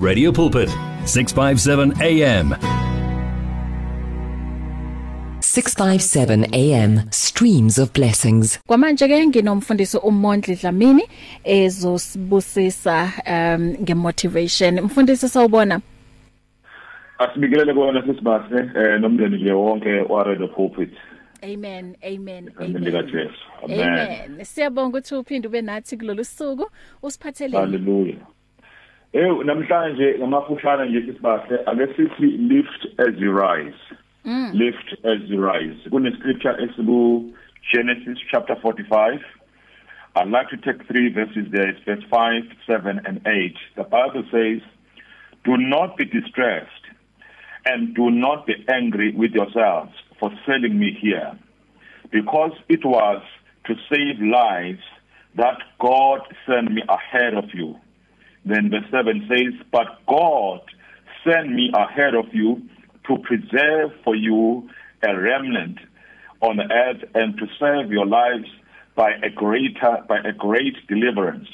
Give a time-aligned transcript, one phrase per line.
[0.00, 0.70] Radio Pulpit
[1.04, 2.54] 657 AM
[5.42, 8.58] 657 AM Streams of Blessings.
[8.66, 11.02] Kwamanje ke nginomfundisi uMondli Dlamini
[11.44, 14.80] ezosibusisa um ngemotivation.
[14.80, 15.80] Mfundisi sawubona.
[17.18, 20.90] Asibikelele kona sisibase eh nomndeni nje wonke wa Radio Pulpit.
[21.42, 26.70] Amen amen amen likaJesu amen amen siyabonga ukuthi uphinde ube nathi kulolu suku
[27.02, 28.16] usiphatheleni haleluya
[29.12, 33.80] Eh namhlanje ngamafushana nje sisibahle ake sithi lift as you rise.
[34.24, 34.52] Mm.
[34.54, 35.90] lift as you rise.
[35.90, 37.32] Kune scripture esibu
[37.72, 39.20] Genesis chapter 45
[40.16, 41.70] I'd like to take three verses there.
[41.70, 44.62] It's verse 5 7 and 8 the bible says
[45.44, 46.84] do not be distressed
[47.64, 51.36] and do not be angry with yourselves for sending me here
[52.12, 53.22] because it was
[53.66, 54.84] to save lives
[55.36, 57.76] that God sent me ahead of you.
[58.44, 60.60] Then verse 7 says, But God
[61.24, 62.62] sent me ahead of you
[63.06, 64.68] to preserve for you
[65.02, 65.78] a remnant
[66.40, 68.48] on the earth and to save your lives
[68.94, 71.48] by a greater by a great deliverance.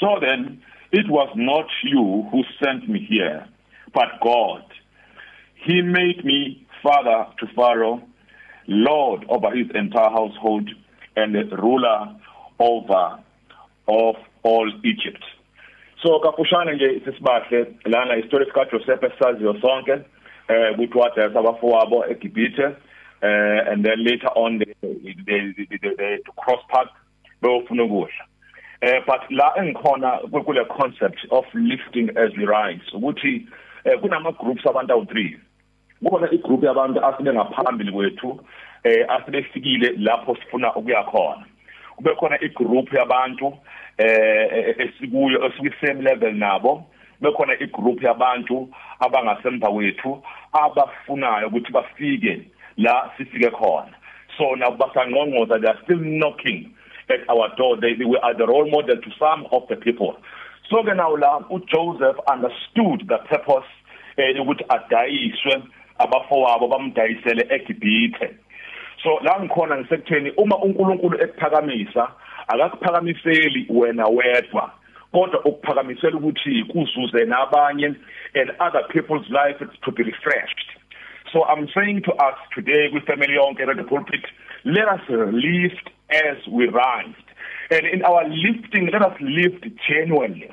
[0.00, 3.46] So then it was not you who sent me here,
[3.92, 4.62] but God.
[5.54, 8.02] He made me father to Pharaoh,
[8.66, 10.70] lord over his entire household,
[11.16, 12.14] and ruler
[12.58, 13.18] over
[13.88, 15.24] of all Egypt.
[16.02, 19.92] So kafushane nje sisibahle lana istory sika Joseph esaziyo sonke
[20.48, 22.64] eh ukuthi wadayisa abafowabo eGibhithe
[23.22, 26.88] eh and then later on they they they, they, they to cross path
[27.42, 28.24] beyofuna ukudla.
[28.80, 33.48] Eh but la engikhona kule concept of lifting as we rise ukuthi
[33.84, 35.38] eh, kunama groups abantu awu3
[36.02, 38.40] kukhona igroup yabantu asibe ngaphambili kwethu
[38.84, 41.44] eh asibefikile lapho sifuna ukuya khona.
[41.98, 43.58] Kube khona igroup yabantu
[43.98, 46.84] eh esikuyo esiku same level nabo
[47.20, 48.68] bekhona igroup yabantu
[49.00, 52.40] abangasemva kwethu abafunayo ukuthi bafike
[52.76, 53.90] la sifike khona.
[54.38, 56.72] So nabasangqongqoza they are still knocking
[57.10, 57.76] at our door.
[57.80, 60.16] They, they are the role model to some of the people.
[60.70, 63.66] So ke now la uJoseph understood the purpose
[64.16, 65.62] eh ukuthi adayiswe
[65.98, 68.38] abafowabo bamdayisele eGibhithe.
[69.02, 72.08] So la ngikhona ngisekutheni uma uNkulunkulu ekuphakamisa
[72.48, 74.72] akakuphakamiseli wena wedwa
[75.12, 77.86] kodwa ukuphakamisela ukuthi kuzuze nabanye
[78.34, 80.68] and other people's life to be refreshed.
[81.32, 84.24] So i'm saying to us today with family yonke at the pulpit
[84.64, 87.14] let us lift as we rise.
[87.70, 90.50] And in our lifting let us lift genuinely.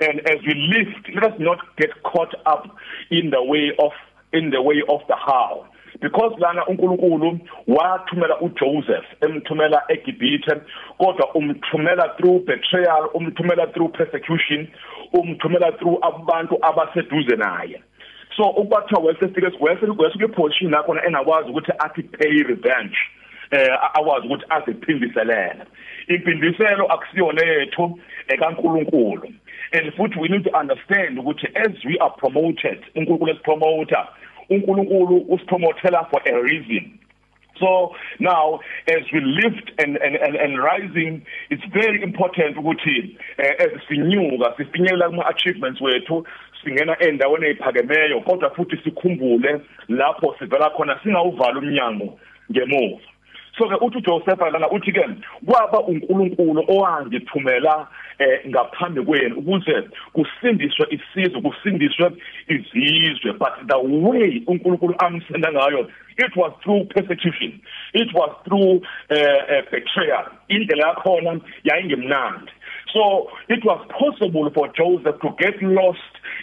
[0.00, 2.64] And as we lift let us not get caught up
[3.10, 3.92] in the way of
[4.32, 5.66] in the way of the how.
[6.00, 7.38] Because lana uNkulunkulu
[7.68, 10.60] wathumela uJoseph emthumela eGibhithe
[10.98, 14.68] kodwa umthumela through betrayal umthumela through persecution
[15.12, 17.82] umthumela through abantu abaseduze naye.
[18.36, 22.98] So ukuthiwa wesefike wesefike kwesuke position yakho engakwazi ukuthi athi pay revenge
[23.50, 25.64] eh akwazi ukuthi aziphindiselele
[26.08, 29.32] impindiselo akusiyona yethu ekaNkulunkulu.
[29.72, 34.06] And futhi we need to understand ukuthi as we are promoted uNkulunkulu esipromoter
[34.54, 36.98] uNkulunkulu usipromothela for a reason.
[37.60, 43.64] So now as we lift and and and, and rising it's very important ukuthi uh,
[43.64, 46.26] as sinyuka sifinyelela kuma achievements wethu
[46.64, 52.18] singena endaweni eziphakemeyo kodwa futhi sikhumbule lapho sivela khona singawuvala umnyango
[52.50, 53.13] ngemuva.
[53.58, 55.04] So ke uthi uJoseph lana uthi ke
[55.46, 57.88] kwaba uNkulunkulu owangithumela
[58.18, 62.12] eh ngaphambi kwenu ukuze kusindiswe isizwe kusindiswe
[62.48, 63.32] izizwe.
[63.32, 65.88] But the way uNkulunkulu amsenda ngayo
[66.18, 67.60] it was through persecution.
[67.92, 70.26] It was through uh, betrayal.
[70.50, 72.50] Indlela yakhona yayingemnandi.
[72.92, 75.98] So it was possible for Joseph to get lost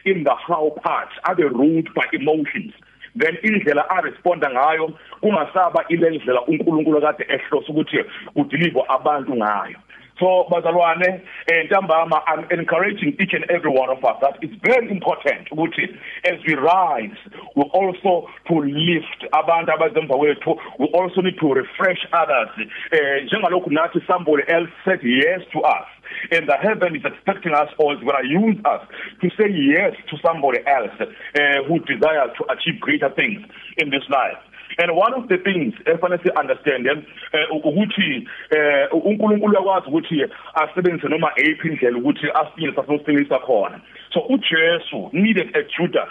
[0.05, 2.73] in the how part abe ruled by emotions.
[3.16, 7.97] Then indlela a responda ngayo kungasaba ile ndlela uNkulunkulu kade ehlosa ukuthi
[8.35, 9.77] udeliver abantu ngayo.
[10.19, 15.51] So bazalwane entambama i'm encouraging each and every one of us that it's very important
[15.51, 15.89] ukuthi
[16.24, 17.18] as we rise
[17.56, 22.50] we also to lift abantu abazemva kwethu we also need to refresh others.
[22.91, 25.88] Eh njengalokhu nathi somebody else said yes to us
[26.31, 28.81] and the heaven is expecting us or is going to use us
[29.21, 33.41] to say yes to somebody else uh, who desires to achieve greater things
[33.77, 34.38] in this life.
[34.81, 37.06] And one of the things efanele si understand
[37.51, 38.28] ukuthi
[38.92, 43.81] uNkulunkulu yakwazi ukuthi asebenzise noma eyiphi indlela ukuthi asinye sasosinisa khona.
[44.13, 46.10] So uJesu needed a Judas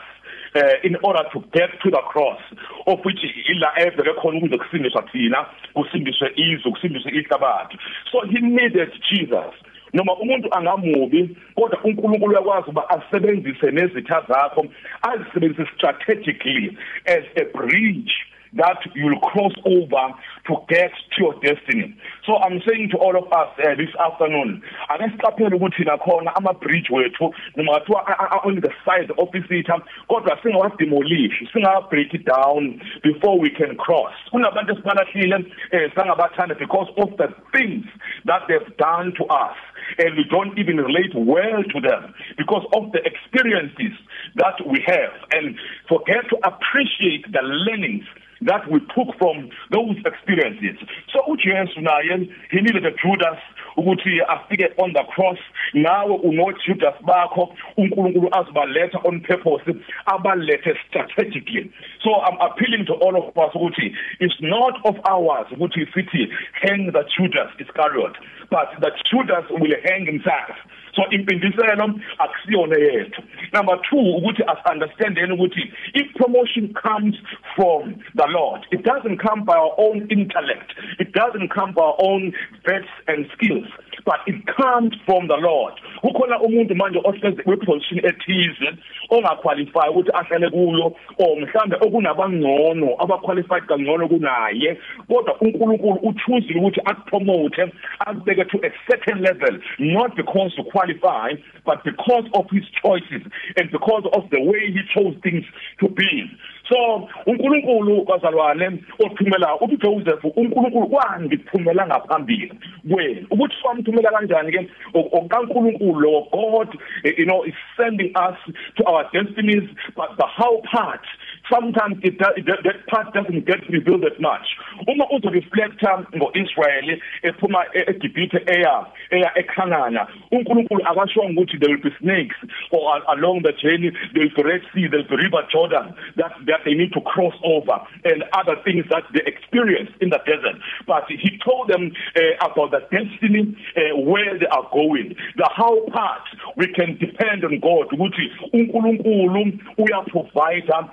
[0.54, 2.40] uh, in order to get to the cross
[2.86, 7.78] of which ila evele khona ukuze kusindiswa thina kusindiswe izwe kusindiswe ihlabathi.
[8.12, 9.54] So he needed Jesus.
[9.92, 14.66] Noma umuntu angamubi kodwa uNkulunkulu uyakwazi uba asebenzise nezitha zakho
[15.02, 18.12] azisebenzise strategically as a bridge
[18.54, 20.14] that you'll cross over
[20.46, 21.96] to get to your destiny.
[22.26, 26.36] So i'm saying to all of us uh, this afternoon ake siqaphele ukuthi na khona
[26.36, 32.14] ama bridge wethu noma kuthiwa on the side of isitha kodwa singawa demolish singawa break
[32.14, 34.14] it down before we can cross.
[34.32, 37.84] Kunabantu esibalahlile eh sangabathanda because of the things
[38.24, 39.56] that they've done to us
[39.98, 43.92] and we don't even relate well to them because of the experiences
[44.36, 45.12] that we have.
[45.32, 45.56] And
[45.88, 48.04] forget to appreciate the learnings
[48.42, 50.76] that we took from those experiences.
[51.12, 53.38] So uJesu naye he needed a Judas
[53.76, 55.38] ukuthi afike on the cross.
[55.74, 59.62] Nawe uno Judas bakho uNkulunkulu azibaletha on purpose
[60.06, 61.70] abalethe strategically.
[62.02, 66.28] So i'm appealing to all of us ukuthi it's not of ours ukuthi sithi
[66.62, 68.16] hang the Judas Iscariot
[68.50, 70.56] but the Judas will hang himself.
[70.94, 73.22] So impindiselo akusiyona yethu.
[73.52, 77.14] Number 2 ukuthi us understandeni ukuthi if promotion comes
[77.54, 80.72] from the lord it doesn't come by our own intellect.
[80.98, 82.32] It doesn't come by our own
[82.66, 83.66] vets and skills.
[84.04, 85.74] But it comes from the lord.
[86.02, 88.68] Kukhona umuntu manje ohleze kweposition ethize
[89.10, 94.78] ongaqualify ukuthi ahlale kuyo or mhlambe okunabangcono abaqualified kangcono kunaye.
[95.08, 101.32] Kodwa uNkulunkulu uchoose ukuthi akupromote akubeke to a certain level not because you qualify
[101.64, 103.22] but because of his choices
[103.56, 105.44] and because of the way he chose things
[105.78, 106.30] to be.
[106.68, 112.52] So uNkulunkulu bazalwane othumela uthi Joseph uNkulunkulu kwangithumela ngaphambili.
[112.90, 113.54] Kwena ukuthi
[113.90, 118.36] wamthumela kanjani ke okaNkulunkulu lo God you know is sending us
[118.76, 121.04] to our destinies but the how part
[121.52, 124.46] sometimes it, it that part doesn't get revealed that much.
[124.88, 131.90] Uma uzo reflector ngoIsrael ephuma eGibhithe eya eya eKhanana uNkulunkulu akasho ukuthi there will be
[132.00, 132.36] snakes
[132.70, 136.32] or along the journey there will be Red Sea there will be River Jordan that
[136.46, 140.56] that they need to cross over and other things that they experience in the desert.
[140.86, 145.86] But he told them uh, about the destiny uh, where they are going the how
[145.92, 146.22] part
[146.56, 150.84] we can depend on God ukuthi uNkulunkulu uya provide uh,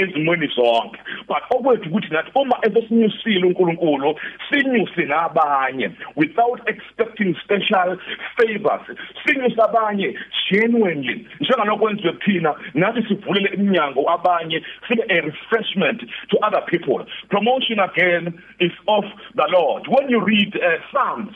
[0.00, 1.00] ezimweni zonke.
[1.28, 7.98] But okwethu ukuthi nathi uma ebesinyusile uNkulunkulu sinyuse nabanye without expecting special
[8.36, 8.86] favors.
[9.24, 10.14] Sinyuse abanye
[10.50, 11.26] genuinely.
[11.40, 16.00] Njengalokwenziwe kuthina nathi sivulele iminyango abanye sibe a refreshment
[16.30, 17.04] to other people.
[17.28, 19.04] Promotion again is of
[19.34, 19.86] the Lord.
[19.88, 21.34] When you read uh, Psalms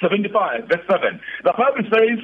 [0.00, 2.18] 75 verse 7 the bible says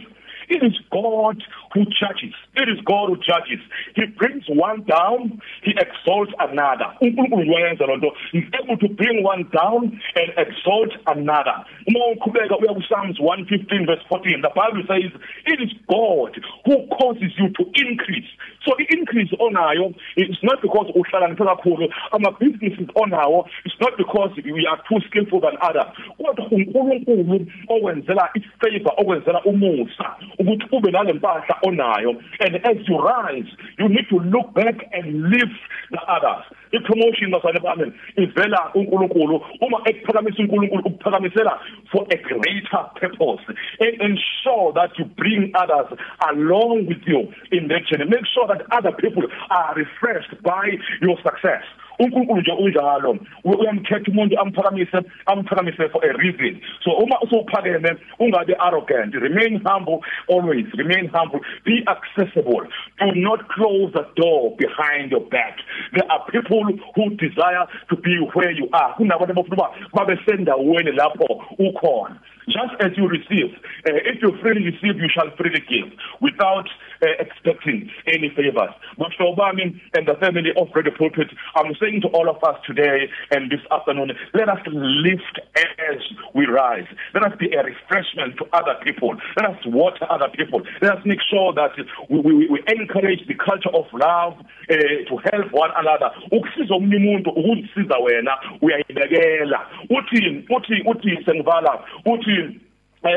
[0.48, 1.42] It is God
[1.72, 2.34] who judges.
[2.56, 3.60] It is God who judges.
[3.96, 6.92] He brings one down, he exalts another.
[7.00, 8.12] uNkulunkulu uyenza lonto.
[8.32, 11.64] He's able to bring one down and exalt another.
[11.88, 15.10] Uma uqhubeka uya ku Psalms 115 verse 14, the Bible says,
[15.46, 18.28] "It is God who causes you to increase."
[18.64, 21.88] So the increase onayo it's not because uhlakaniphe kakhulu.
[22.12, 25.90] Ama businesses onawo it's not because we are too skillful than others.
[26.18, 32.20] Kodwa uNkulunkulu owenzela ifavor, owenzela umusa ukuthi ube nalempahla onayo.
[32.40, 35.60] And as you rise you need to look back and lift
[35.90, 36.44] the others.
[36.72, 39.40] Ipromotion basane bami ivela uNkulunkulu.
[39.60, 41.58] Uma ekuphakamisa uNkulunkulu ukuphakamisela
[41.90, 43.44] for a greater purpose
[43.80, 45.98] and ensure that you bring others
[46.30, 48.08] along with you in that journey.
[48.08, 51.64] Make sure that other people are refreshed by your success.
[52.02, 56.60] uNkulunkulu nje unjalo uyamkhetha umuntu amphakamise amphakamise for a reason.
[56.84, 59.14] So uma usuphakeme ungabe arrogant.
[59.14, 60.66] Remain humble always.
[60.74, 61.40] Remain humble.
[61.64, 62.66] Be accessible.
[62.98, 65.58] Do not close the door behind your back.
[65.92, 68.94] There are people who desire to be where you are.
[68.94, 72.18] Kunabantu abafuna babe sendaweni lapho ukhona.
[72.48, 73.54] Just as you receive
[73.86, 75.92] uh, if you freely receive you shall freely give.
[76.20, 76.68] Without
[77.02, 78.70] uh, expecting any favors.
[78.98, 83.50] Mashobami and the family of Radio Pulpit i'm saying to all of us today and
[83.50, 85.98] this afternoon let us lift as
[86.34, 86.86] we rise.
[87.14, 89.14] Let us be a refreshment to other people.
[89.36, 90.62] Let us water other people.
[90.80, 91.72] Let us make sure that
[92.08, 94.34] we, we, we encourage the culture of love
[94.70, 96.10] uh, to help one another.
[96.32, 99.66] Ukusiza omunye umuntu ukuzisiza wena uyayibekela.
[99.90, 102.60] Uthi uthi uthi sengivala uthi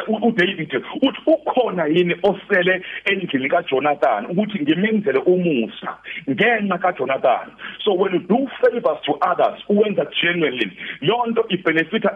[0.07, 5.97] uDavid uthi ukhona yini osele endlini kaJonathan ukuthi ngimenzele umusa
[6.29, 7.51] ngenxa kaJonathan?
[7.83, 10.71] So when you do favors to others uwenza genuinely.
[11.01, 12.09] Yonto ibenefita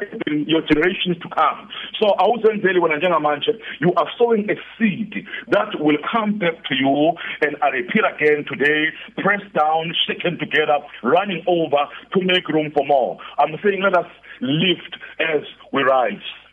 [0.47, 1.69] your generations to come.
[1.99, 3.55] So awuzenzeli wena njengamanje.
[3.79, 8.45] You are sowing a seed that will come back to you and I repeat again
[8.45, 13.17] today pressed down shaken together running over to make room for more.
[13.37, 14.09] I'm saying let us
[14.41, 16.48] lift as we rise.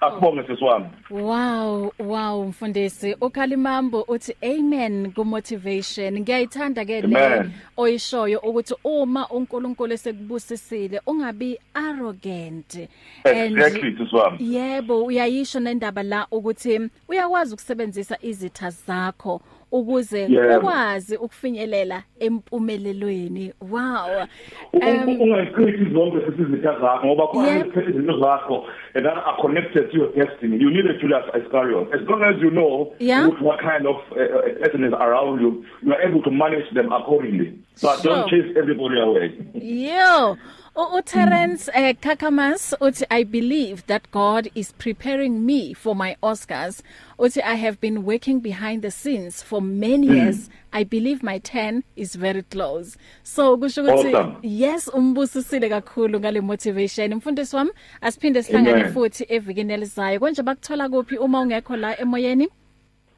[0.00, 3.16] Asibonge sisiwami Wow, wow mfundisi.
[3.20, 6.20] Ukhalimambo uthi amen ku motivation.
[6.20, 7.52] Ngiyayithanda ke le Amen.
[7.76, 12.88] oyishoyo ukuthi uma uNkulunkulu esekubusisile ungabi arrogant.
[13.24, 19.40] And exactly sisiwami Yebo, uyayisho nendaba la ukuthi uyakwazi ukusebenzisa izitha zakho
[19.72, 20.26] ukuze
[20.58, 23.52] ukwazi ukufinyelela empumelelweni.
[23.70, 24.26] Wow.
[24.72, 27.76] Um, ungayiqithi zonke sesizitha zakho ngoba khona Yep.
[27.88, 32.22] izinto zakho that are connected to your destiny you need a Judas Iscariot as long
[32.22, 33.26] as you know Yeah.
[33.40, 36.92] what kind of uh, uh, person is around you you are able to manage them
[36.92, 38.14] accordingly but Sure.
[38.16, 40.36] don't chase everybody away Yo,
[40.76, 46.82] U- uTerence eh, Kakamas uthi I believe that God is preparing me for my Oscars.
[47.18, 50.48] Uthi I have been working behind the scenes for many years.
[50.72, 52.96] I believe my 10 is very close.
[53.24, 54.36] So kusho ukuthi Awesome.
[54.42, 57.14] yes umbusisile kakhulu ngale motivation.
[57.14, 57.70] Mfundisi wami
[58.00, 58.92] asiphinde sihlangane Amen.
[58.92, 60.20] futhi evikini elizayo.
[60.20, 62.48] Konje bakuthola kuphi uma ungekho la emoyeni?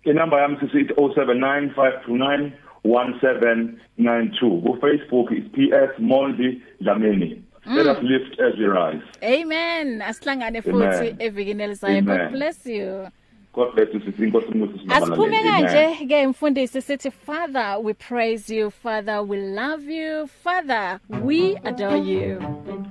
[0.04, 2.50] inamba yami sisithi 079529
[2.84, 7.42] 1792 ku Facebook is PS Mondi Dlamini.
[7.66, 9.02] Let us lift as we rise.
[9.22, 10.02] Amen.
[10.02, 12.02] Asihlangane futhi evikini elizayo.
[12.02, 13.06] God bless you.
[13.54, 18.70] God bless you sithi inkosi umusi Asiphume kanje ke mfundisi sithi Father we praise you.
[18.70, 20.26] Father we love you.
[20.26, 22.38] Father we adore you.